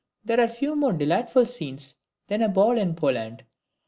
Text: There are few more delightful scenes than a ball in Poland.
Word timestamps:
There 0.25 0.39
are 0.39 0.47
few 0.47 0.75
more 0.75 0.93
delightful 0.93 1.45
scenes 1.45 1.93
than 2.25 2.41
a 2.41 2.49
ball 2.49 2.75
in 2.79 2.95
Poland. 2.95 3.43